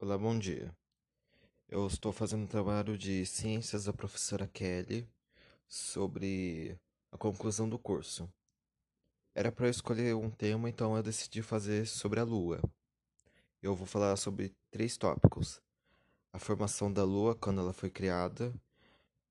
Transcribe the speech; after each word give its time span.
Olá, 0.00 0.18
bom 0.18 0.36
dia. 0.36 0.76
Eu 1.68 1.86
estou 1.86 2.12
fazendo 2.12 2.42
um 2.42 2.48
trabalho 2.48 2.98
de 2.98 3.24
ciências 3.24 3.84
da 3.84 3.92
professora 3.92 4.46
Kelly 4.46 5.08
sobre 5.68 6.76
a 7.12 7.16
conclusão 7.16 7.68
do 7.68 7.78
curso. 7.78 8.28
Era 9.34 9.52
para 9.52 9.66
eu 9.66 9.70
escolher 9.70 10.14
um 10.16 10.28
tema, 10.30 10.68
então 10.68 10.96
eu 10.96 11.02
decidi 11.02 11.42
fazer 11.42 11.86
sobre 11.86 12.18
a 12.18 12.24
Lua. 12.24 12.60
Eu 13.62 13.74
vou 13.74 13.86
falar 13.86 14.16
sobre 14.16 14.52
três 14.70 14.96
tópicos: 14.98 15.62
a 16.32 16.40
formação 16.40 16.92
da 16.92 17.04
Lua 17.04 17.34
quando 17.36 17.60
ela 17.60 17.72
foi 17.72 17.88
criada, 17.88 18.52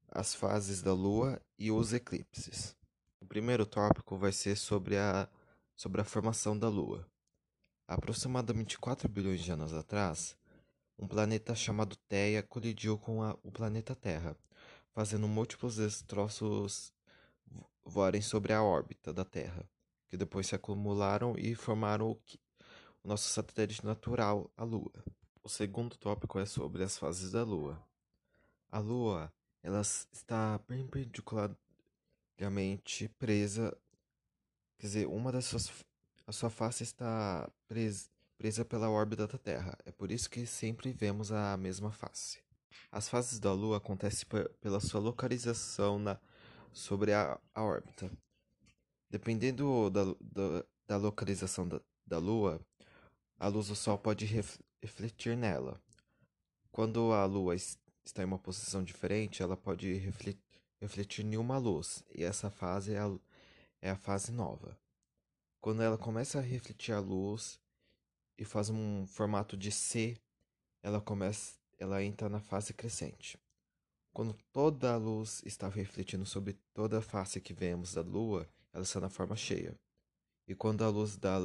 as 0.07 0.34
fases 0.34 0.82
da 0.82 0.93
Lua 0.93 1.39
e 1.59 1.71
os 1.71 1.91
eclipses. 1.93 2.75
O 3.20 3.25
primeiro 3.25 3.66
tópico 3.66 4.18
vai 4.18 4.32
ser 4.32 4.55
sobre 4.55 4.98
a, 4.98 5.30
sobre 5.75 6.02
a 6.02 6.05
formação 6.05 6.57
da 6.57 6.70
Lua. 6.70 7.05
Aproximadamente 7.86 8.80
4 8.80 9.09
bilhões 9.09 9.41
de 9.41 9.52
anos 9.52 9.73
atrás, 9.73 10.38
um 11.04 11.07
planeta 11.07 11.54
chamado 11.54 11.97
Theia 12.07 12.41
colidiu 12.41 12.98
com 12.98 13.21
a, 13.21 13.38
o 13.44 13.52
planeta 13.52 13.94
Terra, 13.94 14.38
fazendo 14.94 15.27
múltiplos 15.27 15.75
destroços 15.75 16.94
voarem 17.84 18.21
sobre 18.21 18.53
a 18.53 18.63
órbita 18.63 19.11
da 19.11 19.25
Terra, 19.25 19.70
que 20.08 20.16
depois 20.16 20.47
se 20.47 20.55
acumularam 20.55 21.35
e 21.38 21.55
formaram 21.55 22.11
o, 22.11 22.16
que, 22.16 22.39
o 23.03 23.09
nosso 23.09 23.27
satélite 23.27 23.85
natural, 23.85 24.49
a 24.55 24.63
Lua. 24.63 24.94
O 25.44 25.49
segundo 25.49 25.97
tópico 25.97 26.39
é 26.39 26.45
sobre 26.45 26.85
as 26.85 26.97
fases 26.97 27.33
da 27.33 27.44
Lua. 27.44 27.85
A 28.72 28.80
Lua 28.80 29.30
ela 29.61 29.81
está 29.81 30.58
perpendicularmente 30.59 33.09
presa, 33.20 33.77
quer 34.77 34.88
dizer, 34.88 35.05
uma 35.08 35.33
das 35.33 35.44
suas 35.44 35.70
a 36.25 36.31
sua 36.31 36.49
face 36.49 36.83
está 36.83 37.52
presa 37.67 38.12
presa 38.38 38.66
pela 38.66 38.90
órbita 38.90 39.28
da 39.28 39.38
Terra. 39.38 39.78
É 39.86 39.92
por 39.92 40.12
isso 40.12 40.30
que 40.30 40.46
sempre 40.46 40.92
vemos 40.92 41.32
a 41.32 41.55
mesma 41.58 41.92
face. 41.92 42.40
As 42.92 43.09
fases 43.09 43.40
da 43.40 43.52
Lua 43.52 43.78
acontecem 43.78 44.28
pela 44.62 44.80
sua 44.80 45.00
localização 45.00 45.98
na, 45.98 46.20
sobre 46.72 47.14
a, 47.14 47.40
a 47.53 47.64
órbita. 47.64 48.12
Dependendo 49.09 49.90
da, 49.90 50.06
da, 50.06 50.66
da 50.88 50.98
localização 50.98 51.67
da, 51.67 51.81
da, 52.06 52.17
Lua, 52.17 52.59
a 53.38 53.48
luz 53.48 53.67
do 53.67 53.75
Sol 53.75 53.98
pode 53.98 54.25
refletir 54.81 55.38
nela. 55.38 55.81
Quando 56.72 57.14
a 57.14 57.25
Lua 57.25 57.56
está 57.56 58.22
em 58.22 58.25
uma 58.25 58.40
posição 58.40 58.84
diferente, 58.84 59.42
ela 59.42 59.56
pode 59.56 59.94
refletir, 60.80 61.23
nenhuma 61.23 61.58
luz, 61.58 62.03
e 62.14 62.23
essa 62.23 62.50
fase 62.50 62.94
é 62.94 63.00
a, 63.00 63.12
é 63.81 63.90
a 63.92 63.95
fase 63.95 64.31
nova. 64.31 64.78
Quando 65.62 65.81
ela 65.81 65.97
começa 65.97 66.40
a 66.40 66.42
refletir 66.42 66.92
a 66.92 67.00
luz, 67.00 67.59
e 68.38 68.45
faz 68.45 68.70
um 68.70 69.06
formato 69.06 69.56
de 69.56 69.72
C, 69.72 70.17
ela 70.81 71.00
começa, 71.00 71.58
ela 71.78 72.03
entra 72.03 72.30
na 72.30 72.40
fase 72.40 72.73
crescente. 72.73 73.40
Quando 74.14 74.36
toda 74.52 74.94
a 74.94 74.98
luz 74.98 75.42
está 75.45 75.67
refletindo 75.67 76.25
sobre 76.25 76.53
toda 76.73 77.00
a 77.00 77.02
face 77.02 77.42
que 77.42 77.53
vemos 77.53 77.94
da 77.94 78.02
Lua, 78.02 78.48
ela 78.72 78.84
está 78.84 79.00
na 79.00 79.09
forma 79.09 79.36
cheia. 79.36 79.75
E 80.48 80.53
quando 80.53 80.84
a 80.84 80.90
luz 80.90 81.17
da 81.17 81.40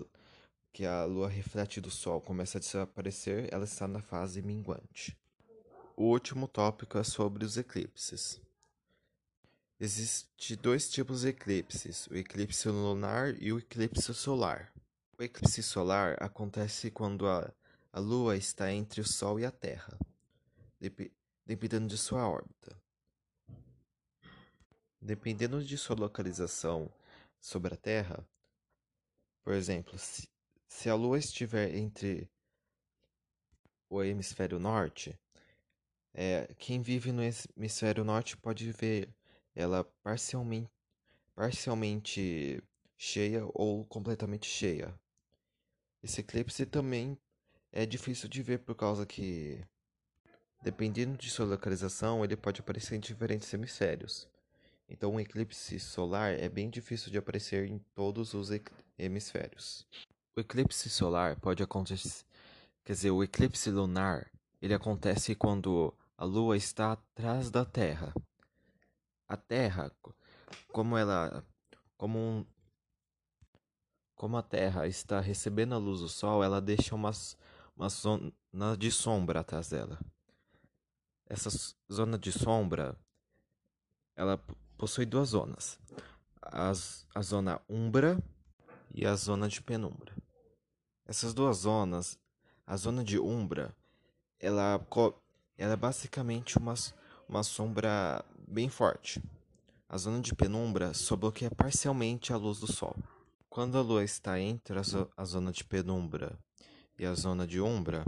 que 0.70 0.84
a 0.84 1.04
Lua 1.04 1.28
reflete 1.28 1.80
do 1.80 1.90
Sol 1.90 2.20
começa 2.20 2.58
a 2.58 2.60
desaparecer, 2.60 3.48
ela 3.50 3.64
está 3.64 3.88
na 3.88 4.02
fase 4.02 4.42
minguante. 4.42 5.16
O 5.96 6.04
último 6.04 6.46
tópico 6.46 6.98
é 6.98 7.02
sobre 7.02 7.44
os 7.44 7.56
eclipses. 7.56 8.40
Existem 9.80 10.56
dois 10.56 10.90
tipos 10.90 11.22
de 11.22 11.28
eclipses, 11.28 12.06
o 12.08 12.16
eclipse 12.16 12.68
lunar 12.68 13.40
e 13.40 13.52
o 13.52 13.58
eclipse 13.58 14.12
solar. 14.12 14.72
O 15.20 15.22
eclipse 15.24 15.64
solar 15.64 16.16
acontece 16.22 16.92
quando 16.92 17.26
a, 17.26 17.52
a 17.92 17.98
Lua 17.98 18.36
está 18.36 18.72
entre 18.72 19.00
o 19.00 19.04
Sol 19.04 19.40
e 19.40 19.44
a 19.44 19.50
Terra, 19.50 19.98
dependendo 21.44 21.88
de 21.88 21.98
sua 21.98 22.28
órbita. 22.28 22.80
Dependendo 25.02 25.60
de 25.64 25.76
sua 25.76 25.96
localização 25.96 26.88
sobre 27.40 27.74
a 27.74 27.76
Terra, 27.76 28.24
por 29.42 29.54
exemplo, 29.54 29.98
se, 29.98 30.28
se 30.68 30.88
a 30.88 30.94
Lua 30.94 31.18
estiver 31.18 31.74
entre 31.74 32.30
o 33.90 34.00
hemisfério 34.04 34.60
norte, 34.60 35.18
é, 36.14 36.46
quem 36.56 36.80
vive 36.80 37.10
no 37.10 37.22
hemisfério 37.56 38.04
norte 38.04 38.36
pode 38.36 38.70
ver 38.70 39.12
ela 39.52 39.82
parcialmente, 40.00 40.70
parcialmente 41.34 42.62
cheia 42.96 43.44
ou 43.52 43.84
completamente 43.84 44.46
cheia. 44.46 44.96
Esse 46.02 46.20
eclipse 46.20 46.64
também 46.64 47.18
é 47.72 47.84
difícil 47.84 48.28
de 48.28 48.42
ver 48.42 48.60
por 48.60 48.74
causa 48.74 49.04
que, 49.04 49.64
dependendo 50.62 51.16
de 51.16 51.28
sua 51.28 51.46
localização, 51.46 52.24
ele 52.24 52.36
pode 52.36 52.60
aparecer 52.60 52.96
em 52.96 53.00
diferentes 53.00 53.52
hemisférios. 53.52 54.28
Então, 54.88 55.12
um 55.12 55.20
eclipse 55.20 55.78
solar 55.78 56.32
é 56.32 56.48
bem 56.48 56.70
difícil 56.70 57.10
de 57.10 57.18
aparecer 57.18 57.68
em 57.68 57.78
todos 57.94 58.32
os 58.32 58.48
hemisférios. 58.98 59.86
O 60.34 60.40
eclipse 60.40 60.88
solar 60.88 61.38
pode 61.40 61.62
acontecer, 61.62 62.24
quer 62.84 62.92
dizer, 62.92 63.10
o 63.10 63.22
eclipse 63.22 63.70
lunar, 63.70 64.30
ele 64.62 64.72
acontece 64.72 65.34
quando 65.34 65.92
a 66.16 66.24
Lua 66.24 66.56
está 66.56 66.92
atrás 66.92 67.50
da 67.50 67.64
Terra. 67.64 68.14
A 69.28 69.36
Terra, 69.36 69.92
como 70.72 70.96
ela, 70.96 71.44
como 71.96 72.18
um, 72.18 72.46
como 74.18 74.36
a 74.36 74.42
Terra 74.42 74.88
está 74.88 75.20
recebendo 75.20 75.76
a 75.76 75.78
luz 75.78 76.00
do 76.00 76.08
Sol, 76.08 76.42
ela 76.42 76.60
deixa 76.60 76.92
uma, 76.92 77.12
zona 77.88 78.76
de 78.76 78.90
sombra 78.90 79.40
atrás 79.40 79.68
dela. 79.68 79.96
Essa 81.24 81.48
zona 81.90 82.18
de 82.18 82.32
sombra, 82.32 82.98
ela 84.16 84.42
possui 84.76 85.06
duas 85.06 85.28
zonas. 85.28 85.78
As, 86.42 87.06
a 87.14 87.22
zona 87.22 87.60
umbra 87.68 88.18
e 88.92 89.06
a 89.06 89.14
zona 89.14 89.48
de 89.48 89.62
penumbra. 89.62 90.12
Essas 91.06 91.32
duas 91.32 91.58
zonas, 91.58 92.18
a 92.66 92.76
zona 92.76 93.04
de 93.04 93.20
umbra, 93.20 93.72
ela, 94.40 94.84
ela 95.56 95.72
é 95.74 95.76
basicamente 95.76 96.58
uma, 96.58 96.74
uma 97.28 97.44
sombra 97.44 98.24
bem 98.48 98.68
forte. 98.68 99.22
A 99.88 99.96
zona 99.96 100.20
de 100.20 100.34
penumbra 100.34 100.92
só 100.92 101.14
bloqueia 101.14 101.52
parcialmente 101.52 102.32
a 102.32 102.36
luz 102.36 102.58
do 102.58 102.70
Sol. 102.70 102.96
Quando 103.58 103.76
a 103.76 103.80
lua 103.80 104.04
está 104.04 104.38
entre 104.38 104.78
a 104.78 105.24
zona 105.24 105.50
de 105.50 105.64
penumbra 105.64 106.38
e 106.96 107.04
a 107.04 107.12
zona 107.12 107.44
de 107.44 107.60
umbra, 107.60 108.06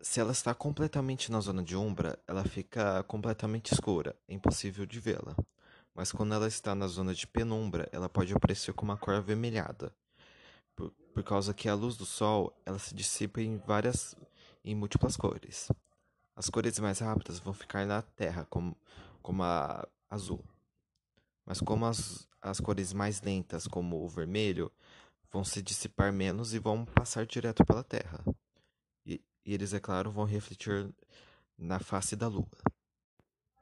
se 0.00 0.18
ela 0.18 0.32
está 0.32 0.54
completamente 0.54 1.30
na 1.30 1.40
zona 1.40 1.62
de 1.62 1.76
umbra, 1.76 2.18
ela 2.26 2.42
fica 2.42 3.02
completamente 3.02 3.74
escura, 3.74 4.16
é 4.26 4.32
impossível 4.32 4.86
de 4.86 4.98
vê-la. 4.98 5.36
Mas 5.94 6.10
quando 6.10 6.32
ela 6.32 6.48
está 6.48 6.74
na 6.74 6.86
zona 6.86 7.14
de 7.14 7.26
penumbra, 7.26 7.86
ela 7.92 8.08
pode 8.08 8.32
aparecer 8.32 8.72
com 8.72 8.82
uma 8.82 8.96
cor 8.96 9.12
avermelhada, 9.12 9.94
por, 10.74 10.90
por 11.12 11.22
causa 11.22 11.52
que 11.52 11.68
a 11.68 11.74
luz 11.74 11.98
do 11.98 12.06
sol 12.06 12.58
ela 12.64 12.78
se 12.78 12.94
dissipa 12.94 13.42
em 13.42 13.58
várias, 13.58 14.16
em 14.64 14.74
múltiplas 14.74 15.18
cores. 15.18 15.70
As 16.34 16.48
cores 16.48 16.78
mais 16.78 17.00
rápidas 17.00 17.38
vão 17.40 17.52
ficar 17.52 17.84
na 17.84 18.00
Terra, 18.00 18.46
como, 18.48 18.74
como 19.20 19.42
a 19.42 19.86
azul. 20.08 20.42
Mas 21.44 21.60
como 21.60 21.84
as, 21.84 22.29
as 22.40 22.60
cores 22.60 22.92
mais 22.92 23.20
lentas, 23.20 23.66
como 23.66 24.02
o 24.02 24.08
vermelho, 24.08 24.72
vão 25.30 25.44
se 25.44 25.62
dissipar 25.62 26.12
menos 26.12 26.54
e 26.54 26.58
vão 26.58 26.84
passar 26.84 27.26
direto 27.26 27.64
pela 27.64 27.84
Terra. 27.84 28.24
E, 29.04 29.20
e 29.44 29.54
eles, 29.54 29.72
é 29.72 29.80
claro, 29.80 30.10
vão 30.10 30.24
refletir 30.24 30.92
na 31.56 31.78
face 31.78 32.16
da 32.16 32.28
Lua. 32.28 32.48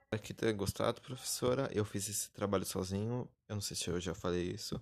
Espero 0.00 0.22
que 0.22 0.32
tenha 0.32 0.52
gostado, 0.52 1.02
professora. 1.02 1.68
Eu 1.72 1.84
fiz 1.84 2.08
esse 2.08 2.30
trabalho 2.30 2.64
sozinho. 2.64 3.28
Eu 3.48 3.56
não 3.56 3.60
sei 3.60 3.76
se 3.76 3.88
eu 3.88 4.00
já 4.00 4.14
falei 4.14 4.50
isso. 4.50 4.80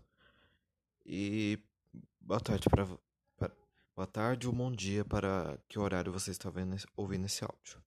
E 1.05 1.59
boa 2.21 2.41
tarde 2.41 2.69
para 2.69 2.87
boa 3.95 4.07
tarde 4.07 4.47
ou 4.47 4.53
bom 4.53 4.71
dia 4.71 5.05
para 5.05 5.59
que 5.69 5.79
horário 5.79 6.13
você 6.13 6.31
está 6.31 6.51
vendo, 6.51 6.77
ouvindo 6.97 7.25
esse 7.25 7.43
áudio. 7.43 7.83